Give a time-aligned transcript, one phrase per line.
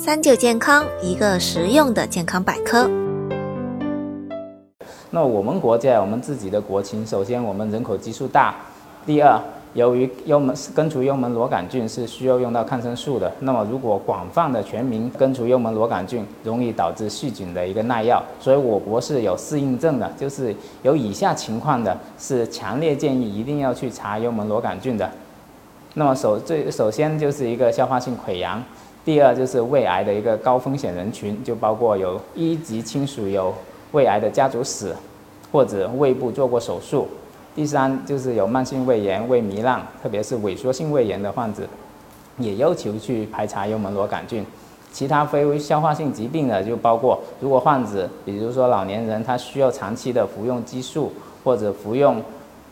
[0.00, 2.88] 三九健康，一个实用的健康百科。
[5.10, 8.54] 那我们国家我们自己的国情，首先我们人口基数大，
[9.04, 9.40] 第二。
[9.74, 25.10] 由于幽门根除幽门螺杆菌是需要用到抗生素的，那么如果广泛的全民根除幽门螺杆菌，容易导致细菌的一个耐药，所以我国是有适应症的，就是有以下情况的，是强烈建议一定要去查幽门螺杆菌的。
[25.94, 28.62] 那么首最首先就是一个消化性溃疡，
[29.08, 33.54] 第二就是胃癌的一个高风险人群，就包括有一级亲属有
[33.92, 34.94] 胃癌的家族史，
[35.50, 37.08] 或者胃部做过手术。
[37.56, 41.62] 第三就是有慢性胃炎、胃糜烂，特别是萎缩性胃炎的患者，
[42.36, 44.44] 也要求去排查幽门螺杆菌。
[44.92, 51.10] 其他非消化性疾病的就包括，如果患者，比如说老年人，他需要长期的服用激素
[51.42, 52.22] 或者服用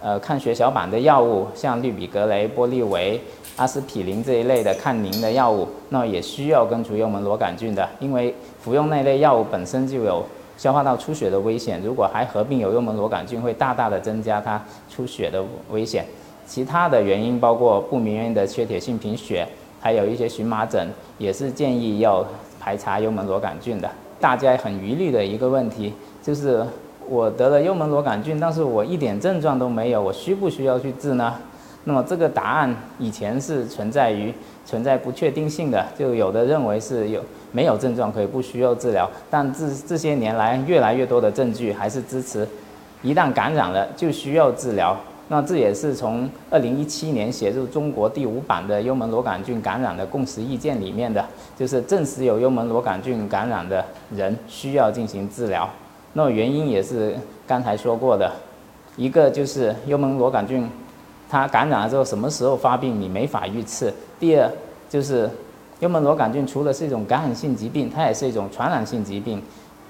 [0.00, 3.20] 呃抗血小板的药物，像氯吡格雷、波利维、
[3.56, 10.24] 阿司匹林这一类的抗凝的药物，那也需要根除幽门螺杆菌的，因为服用那类药物本身就有。
[10.56, 16.04] 消化道出血的危险，如果还合并有幽门螺杆菌，会大大的增加它出血的危险。
[16.46, 19.44] 其他的原因包括不明原因的缺铁性贫血，
[19.80, 20.88] 还有一些荨麻疹，
[21.18, 22.24] 也是建议要
[22.60, 23.90] 排查幽门螺杆菌的。
[24.20, 26.64] 大家很疑虑的一个问题就是，
[27.08, 31.34] 我得了幽门螺杆菌，但是我一点症状都没有，我需不需要去治呢？
[31.86, 34.32] 那么这个答案以前是存在于
[34.64, 42.48] 存在不确定性的，就有的认为是有没有症状可以不需要治疗，但这这些年来越来越多的证据还是支持，
[43.02, 44.96] 一旦感染了就需要治疗。
[45.28, 51.22] 那这也是从二零一七年写入中国第五版的幽门螺杆菌感染的共识意见里面的，
[51.56, 55.68] 就是证实有幽门螺杆菌感染的人需要进行治疗。
[56.14, 57.14] 那么原因也是
[57.46, 58.30] 刚才说过的，
[58.96, 60.66] 一个就是幽门螺杆菌。
[61.34, 63.92] 它感染了之后，什么时候发病你没法预测。
[64.20, 64.48] 第二，
[64.88, 65.28] 就是
[65.80, 69.42] 幽门螺杆菌除了是一种感染性疾病，它也是一种传染性疾病。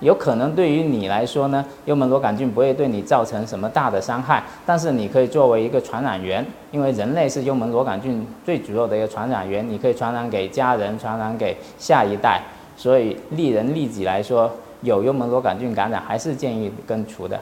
[0.00, 12.42] 有可能对于你来说呢，幽门螺杆菌不会对你造成什么大的伤害，但是你可以作为一个传染源，因为人类是幽门螺杆菌最主要的一个传染源，你可以传染给家人，传染给下一代。
[12.76, 14.50] 所以利人利己来说，
[14.82, 17.40] 有幽门螺杆菌感染还是建议根除的。